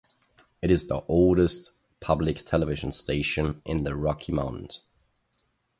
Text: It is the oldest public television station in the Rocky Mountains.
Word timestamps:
It 0.63 0.71
is 0.71 0.87
the 0.87 1.03
oldest 1.07 1.73
public 1.99 2.43
television 2.43 2.91
station 2.91 3.61
in 3.65 3.83
the 3.83 3.95
Rocky 3.95 4.31
Mountains. 4.31 4.81